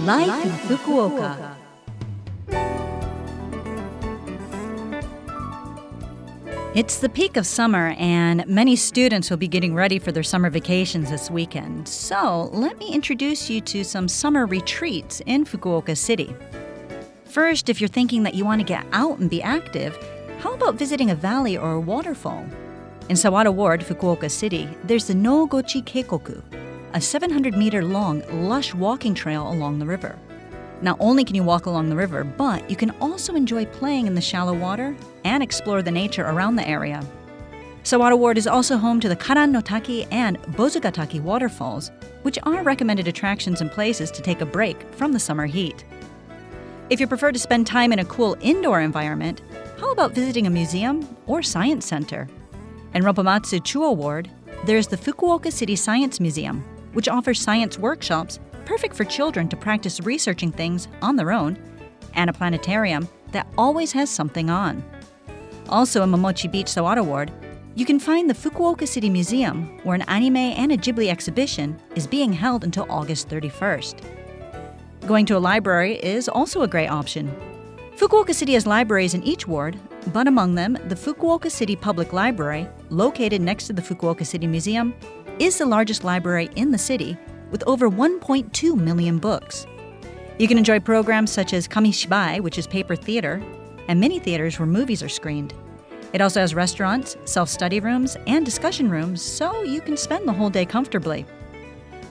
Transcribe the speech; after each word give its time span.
Life, 0.00 0.44
in 0.44 0.50
Fukuoka. 0.76 1.56
It's 6.76 7.00
the 7.00 7.08
peak 7.08 7.36
of 7.36 7.44
summer, 7.44 7.96
and 7.98 8.46
many 8.46 8.76
students 8.76 9.28
will 9.28 9.38
be 9.38 9.48
getting 9.48 9.74
ready 9.74 9.98
for 9.98 10.12
their 10.12 10.22
summer 10.22 10.50
vacations 10.50 11.10
this 11.10 11.32
weekend. 11.32 11.88
So, 11.88 12.48
let 12.52 12.78
me 12.78 12.92
introduce 12.92 13.50
you 13.50 13.60
to 13.62 13.82
some 13.82 14.06
summer 14.06 14.46
retreats 14.46 15.20
in 15.26 15.44
Fukuoka 15.44 15.96
City. 15.96 16.32
First, 17.24 17.68
if 17.68 17.80
you're 17.80 17.88
thinking 17.88 18.22
that 18.22 18.34
you 18.34 18.44
want 18.44 18.60
to 18.60 18.64
get 18.64 18.86
out 18.92 19.18
and 19.18 19.28
be 19.28 19.42
active, 19.42 19.98
how 20.38 20.54
about 20.54 20.76
visiting 20.76 21.10
a 21.10 21.16
valley 21.16 21.58
or 21.58 21.72
a 21.72 21.80
waterfall? 21.80 22.46
In 23.08 23.16
Sawara 23.16 23.52
Ward, 23.52 23.80
Fukuoka 23.80 24.30
City, 24.30 24.68
there's 24.84 25.08
the 25.08 25.14
Nogochi 25.14 25.82
Keikoku, 25.82 26.40
a 26.94 27.00
700 27.00 27.56
meter 27.56 27.84
long, 27.84 28.22
lush 28.48 28.74
walking 28.74 29.14
trail 29.14 29.50
along 29.50 29.78
the 29.78 29.86
river. 29.86 30.18
Not 30.80 30.96
only 31.00 31.24
can 31.24 31.34
you 31.34 31.42
walk 31.42 31.66
along 31.66 31.88
the 31.88 31.96
river, 31.96 32.24
but 32.24 32.68
you 32.70 32.76
can 32.76 32.90
also 33.00 33.34
enjoy 33.34 33.66
playing 33.66 34.06
in 34.06 34.14
the 34.14 34.20
shallow 34.20 34.54
water 34.54 34.94
and 35.24 35.42
explore 35.42 35.82
the 35.82 35.90
nature 35.90 36.24
around 36.24 36.56
the 36.56 36.68
area. 36.68 37.04
Sawara 37.82 38.18
Ward 38.18 38.38
is 38.38 38.46
also 38.46 38.76
home 38.76 39.00
to 39.00 39.08
the 39.08 39.16
Karan 39.16 39.50
no 39.50 39.60
Taki 39.60 40.04
and 40.10 40.40
Bozugataki 40.42 41.20
waterfalls, 41.20 41.90
which 42.22 42.38
are 42.44 42.62
recommended 42.62 43.08
attractions 43.08 43.60
and 43.60 43.70
places 43.70 44.10
to 44.10 44.22
take 44.22 44.40
a 44.40 44.46
break 44.46 44.80
from 44.94 45.12
the 45.12 45.18
summer 45.18 45.46
heat. 45.46 45.84
If 46.90 47.00
you 47.00 47.06
prefer 47.06 47.32
to 47.32 47.38
spend 47.38 47.66
time 47.66 47.92
in 47.92 47.98
a 47.98 48.04
cool 48.04 48.36
indoor 48.40 48.80
environment, 48.80 49.42
how 49.78 49.90
about 49.92 50.12
visiting 50.12 50.46
a 50.46 50.50
museum 50.50 51.16
or 51.26 51.42
science 51.42 51.86
center? 51.86 52.28
In 52.94 53.02
Ropponmatsu 53.02 53.60
Chuo 53.60 53.94
Ward, 53.96 54.30
there's 54.64 54.86
the 54.86 54.96
Fukuoka 54.96 55.52
City 55.52 55.76
Science 55.76 56.18
Museum, 56.18 56.64
which 56.92 57.08
offers 57.08 57.40
science 57.40 57.78
workshops 57.78 58.38
perfect 58.64 58.94
for 58.94 59.04
children 59.04 59.48
to 59.48 59.56
practice 59.56 60.00
researching 60.00 60.52
things 60.52 60.88
on 61.00 61.16
their 61.16 61.32
own, 61.32 61.58
and 62.14 62.28
a 62.28 62.32
planetarium 62.32 63.08
that 63.32 63.46
always 63.56 63.92
has 63.92 64.10
something 64.10 64.50
on. 64.50 64.82
Also 65.68 66.02
in 66.02 66.10
Momochi 66.10 66.50
Beach 66.50 66.66
Sawara 66.66 67.04
Ward, 67.04 67.32
you 67.74 67.84
can 67.84 68.00
find 68.00 68.28
the 68.28 68.34
Fukuoka 68.34 68.88
City 68.88 69.08
Museum, 69.08 69.78
where 69.84 69.94
an 69.94 70.02
anime 70.02 70.36
and 70.36 70.72
a 70.72 70.76
Ghibli 70.76 71.08
exhibition 71.08 71.80
is 71.94 72.06
being 72.06 72.32
held 72.32 72.64
until 72.64 72.86
August 72.90 73.28
31st. 73.28 74.02
Going 75.06 75.26
to 75.26 75.36
a 75.36 75.38
library 75.38 75.94
is 75.94 76.28
also 76.28 76.62
a 76.62 76.68
great 76.68 76.88
option. 76.88 77.32
Fukuoka 77.96 78.34
City 78.34 78.54
has 78.54 78.66
libraries 78.66 79.14
in 79.14 79.22
each 79.22 79.46
ward, 79.46 79.78
but 80.12 80.26
among 80.26 80.54
them, 80.54 80.76
the 80.88 80.94
Fukuoka 80.94 81.50
City 81.50 81.76
Public 81.76 82.12
Library, 82.12 82.68
located 82.90 83.40
next 83.40 83.66
to 83.66 83.72
the 83.72 83.82
Fukuoka 83.82 84.26
City 84.26 84.46
Museum, 84.46 84.94
is 85.38 85.58
the 85.58 85.66
largest 85.66 86.04
library 86.04 86.50
in 86.56 86.70
the 86.70 86.78
city 86.78 87.16
with 87.50 87.62
over 87.66 87.88
1.2 87.88 88.76
million 88.76 89.18
books. 89.18 89.66
You 90.38 90.48
can 90.48 90.58
enjoy 90.58 90.80
programs 90.80 91.30
such 91.30 91.52
as 91.52 91.68
Kamishibai, 91.68 92.40
which 92.40 92.58
is 92.58 92.66
paper 92.66 92.96
theater, 92.96 93.42
and 93.88 94.00
mini 94.00 94.18
theaters 94.18 94.58
where 94.58 94.66
movies 94.66 95.02
are 95.02 95.08
screened. 95.08 95.54
It 96.12 96.20
also 96.20 96.40
has 96.40 96.54
restaurants, 96.54 97.16
self 97.24 97.48
study 97.48 97.80
rooms, 97.80 98.16
and 98.26 98.44
discussion 98.44 98.90
rooms, 98.90 99.22
so 99.22 99.62
you 99.62 99.80
can 99.80 99.96
spend 99.96 100.26
the 100.26 100.32
whole 100.32 100.50
day 100.50 100.64
comfortably. 100.64 101.26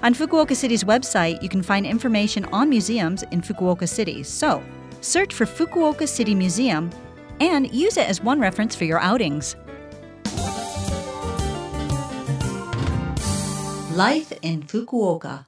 On 0.04 0.14
Fukuoka 0.14 0.56
City's 0.56 0.84
website, 0.84 1.42
you 1.42 1.50
can 1.50 1.64
find 1.64 1.86
information 1.86 2.46
on 2.46 2.70
museums 2.70 3.24
in 3.32 3.42
Fukuoka 3.42 3.88
City, 3.90 4.24
so 4.24 4.64
search 5.02 5.34
for 5.34 5.46
Fukuoka 5.46 6.08
City 6.08 6.36
Museum 6.36 6.90
and 7.40 7.74
use 7.74 7.98
it 7.98 8.08
as 8.08 8.22
one 8.22 8.40
reference 8.40 8.76
for 8.76 8.86
your 8.86 9.00
outings. 9.00 9.56
Life 13.98 14.32
in 14.44 14.62
Fukuoka. 14.62 15.48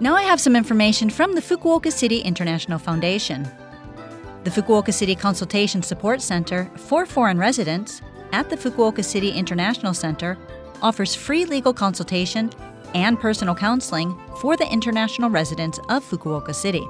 Now 0.00 0.16
I 0.16 0.22
have 0.22 0.40
some 0.40 0.56
information 0.56 1.10
from 1.10 1.34
the 1.34 1.42
Fukuoka 1.42 1.92
City 1.92 2.20
International 2.20 2.78
Foundation. 2.78 3.46
The 4.44 4.50
Fukuoka 4.50 4.94
City 4.94 5.14
Consultation 5.14 5.82
Support 5.82 6.22
Center 6.22 6.70
for 6.74 7.04
foreign 7.04 7.38
residents 7.38 8.00
at 8.32 8.48
the 8.48 8.56
Fukuoka 8.56 9.04
City 9.04 9.32
International 9.32 9.92
Center 9.92 10.38
offers 10.80 11.14
free 11.14 11.44
legal 11.44 11.74
consultation 11.74 12.50
and 12.94 13.20
personal 13.20 13.54
counseling 13.54 14.18
for 14.40 14.56
the 14.56 14.72
international 14.72 15.28
residents 15.28 15.80
of 15.90 16.02
Fukuoka 16.02 16.54
City. 16.54 16.88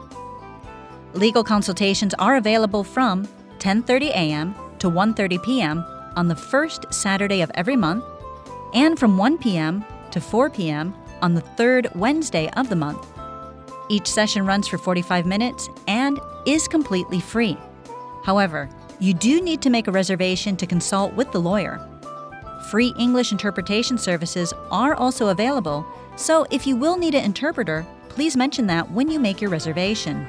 Legal 1.15 1.43
consultations 1.43 2.15
are 2.21 2.37
available 2.37 2.85
from 2.85 3.27
10:30 3.59 4.11
a.m. 4.11 4.55
to 4.79 4.89
1:30 4.89 5.43
p.m. 5.43 5.85
on 6.17 6.29
the 6.29 6.37
first 6.37 6.93
Saturday 6.93 7.41
of 7.41 7.51
every 7.55 7.77
month 7.77 8.05
and 8.75 8.99
from 8.99 9.19
1 9.19 9.39
p.m. 9.39 9.85
to 10.11 10.21
4 10.21 10.51
p.m. 10.51 10.95
on 11.21 11.35
the 11.35 11.41
third 11.41 11.89
Wednesday 11.95 12.51
of 12.57 12.69
the 12.69 12.77
month. 12.77 13.07
Each 13.89 14.07
session 14.07 14.47
runs 14.47 14.69
for 14.69 14.79
45 14.79 15.27
minutes 15.27 15.69
and 15.87 16.19
is 16.47 16.69
completely 16.69 17.21
free. 17.21 17.57
However, 18.25 18.69
you 18.99 19.15
do 19.15 19.41
need 19.41 19.61
to 19.63 19.71
make 19.71 19.89
a 19.89 19.93
reservation 19.93 20.57
to 20.57 20.67
consult 20.67 21.13
with 21.15 21.33
the 21.33 21.41
lawyer. 21.41 21.81
Free 22.71 22.95
English 22.99 23.33
interpretation 23.33 23.99
services 23.99 24.55
are 24.71 24.95
also 24.95 25.29
available, 25.29 25.85
so 26.17 26.47
if 26.51 26.67
you 26.67 26.77
will 26.77 26.97
need 26.97 27.15
an 27.15 27.25
interpreter, 27.25 27.85
please 28.09 28.37
mention 28.37 28.67
that 28.69 28.91
when 28.91 29.11
you 29.11 29.19
make 29.19 29.41
your 29.41 29.51
reservation. 29.51 30.27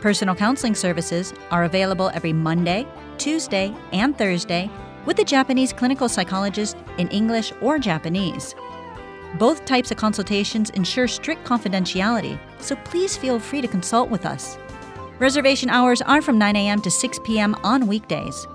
Personal 0.00 0.34
counseling 0.34 0.76
services 0.76 1.34
are 1.50 1.64
available 1.64 2.10
every 2.14 2.32
Monday, 2.32 2.86
Tuesday, 3.16 3.74
and 3.92 4.16
Thursday 4.16 4.70
with 5.06 5.18
a 5.18 5.24
Japanese 5.24 5.72
clinical 5.72 6.08
psychologist 6.08 6.76
in 6.98 7.08
English 7.08 7.52
or 7.60 7.78
Japanese. 7.78 8.54
Both 9.38 9.64
types 9.64 9.90
of 9.90 9.96
consultations 9.96 10.70
ensure 10.70 11.08
strict 11.08 11.44
confidentiality, 11.44 12.38
so 12.60 12.76
please 12.76 13.16
feel 13.16 13.40
free 13.40 13.60
to 13.60 13.68
consult 13.68 14.08
with 14.08 14.24
us. 14.24 14.56
Reservation 15.18 15.68
hours 15.68 16.00
are 16.02 16.22
from 16.22 16.38
9 16.38 16.54
a.m. 16.54 16.80
to 16.82 16.90
6 16.90 17.18
p.m. 17.24 17.56
on 17.64 17.88
weekdays. 17.88 18.46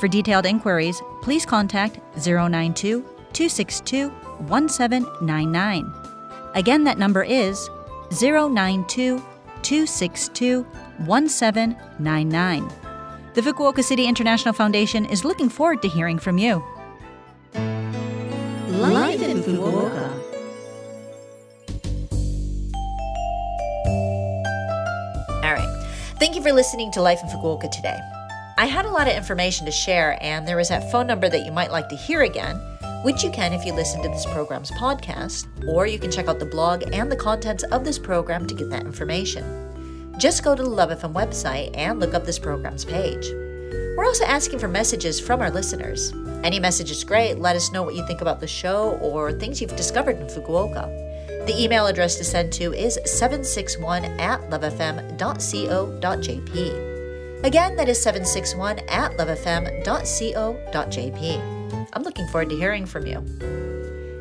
For 0.00 0.08
detailed 0.08 0.46
inquiries, 0.46 1.00
please 1.22 1.46
contact 1.46 2.00
092 2.16 3.02
262 3.32 4.08
1799. 4.08 5.92
Again, 6.54 6.82
that 6.84 6.98
number 6.98 7.22
is 7.22 7.70
092 8.20 9.22
262 9.62 10.62
1799. 11.06 12.68
The 13.34 13.40
Fukuoka 13.40 13.82
City 13.82 14.06
International 14.06 14.52
Foundation 14.52 15.04
is 15.06 15.24
looking 15.24 15.48
forward 15.48 15.82
to 15.82 15.88
hearing 15.88 16.18
from 16.18 16.36
you. 16.36 16.64
Life 18.68 19.22
in 19.22 19.42
Fukuoka. 19.42 20.10
All 25.44 25.54
right. 25.54 25.86
Thank 26.18 26.34
you 26.34 26.42
for 26.42 26.52
listening 26.52 26.90
to 26.92 27.00
Life 27.00 27.20
in 27.22 27.28
Fukuoka 27.28 27.70
today. 27.70 27.98
I 28.58 28.66
had 28.66 28.84
a 28.84 28.90
lot 28.90 29.08
of 29.08 29.14
information 29.14 29.64
to 29.66 29.72
share, 29.72 30.18
and 30.20 30.46
there 30.46 30.56
was 30.56 30.68
that 30.68 30.90
phone 30.90 31.06
number 31.06 31.28
that 31.28 31.46
you 31.46 31.52
might 31.52 31.70
like 31.70 31.88
to 31.88 31.96
hear 31.96 32.22
again, 32.22 32.60
which 33.02 33.22
you 33.22 33.30
can 33.30 33.52
if 33.52 33.64
you 33.64 33.72
listen 33.72 34.02
to 34.02 34.08
this 34.08 34.26
program's 34.26 34.70
podcast, 34.72 35.46
or 35.66 35.86
you 35.86 35.98
can 35.98 36.10
check 36.10 36.28
out 36.28 36.38
the 36.38 36.46
blog 36.46 36.84
and 36.92 37.10
the 37.10 37.16
contents 37.16 37.62
of 37.64 37.84
this 37.84 37.98
program 37.98 38.46
to 38.46 38.54
get 38.54 38.70
that 38.70 38.84
information. 38.84 40.14
Just 40.18 40.44
go 40.44 40.54
to 40.54 40.62
the 40.62 40.68
Love 40.68 40.90
FM 40.90 41.14
website 41.14 41.70
and 41.74 41.98
look 41.98 42.14
up 42.14 42.26
this 42.26 42.38
program's 42.38 42.84
page. 42.84 43.30
We're 43.96 44.04
also 44.04 44.24
asking 44.24 44.58
for 44.58 44.68
messages 44.68 45.18
from 45.18 45.40
our 45.40 45.50
listeners. 45.50 46.12
Any 46.44 46.58
message 46.58 46.90
is 46.90 47.04
great. 47.04 47.38
Let 47.38 47.56
us 47.56 47.72
know 47.72 47.82
what 47.82 47.94
you 47.94 48.06
think 48.06 48.20
about 48.20 48.40
the 48.40 48.46
show 48.46 48.98
or 49.02 49.32
things 49.32 49.60
you've 49.60 49.76
discovered 49.76 50.18
in 50.18 50.26
Fukuoka. 50.26 51.46
The 51.46 51.58
email 51.58 51.86
address 51.86 52.16
to 52.16 52.24
send 52.24 52.52
to 52.54 52.72
is 52.72 52.98
761 53.04 54.04
at 54.20 54.40
lovefm.co.jp. 54.50 57.44
Again, 57.44 57.76
that 57.76 57.88
is 57.88 58.02
761 58.02 58.80
at 58.88 59.16
lovefm.co.jp. 59.16 61.59
I'm 61.92 62.02
looking 62.02 62.26
forward 62.28 62.50
to 62.50 62.56
hearing 62.56 62.86
from 62.86 63.06
you. 63.06 63.24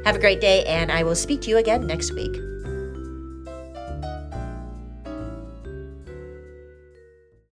Have 0.06 0.16
a 0.16 0.20
great 0.20 0.42
day, 0.42 0.66
and 0.66 0.92
I 0.92 1.04
will 1.04 1.16
speak 1.16 1.42
to 1.42 1.50
you 1.50 1.58
again 1.58 1.86
next 1.86 2.14
week. 2.14 2.36